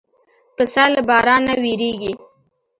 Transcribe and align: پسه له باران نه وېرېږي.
پسه 0.55 0.83
له 0.93 1.01
باران 1.09 1.41
نه 1.47 1.53
وېرېږي. 1.61 2.13